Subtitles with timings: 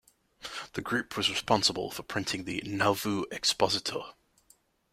[0.73, 4.01] This group was responsible for printing the "Nauvoo Expositor".